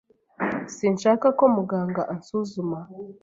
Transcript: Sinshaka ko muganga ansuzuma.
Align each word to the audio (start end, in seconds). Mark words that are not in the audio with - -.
Sinshaka 0.75 1.27
ko 1.37 1.45
muganga 1.55 2.01
ansuzuma. 2.13 2.79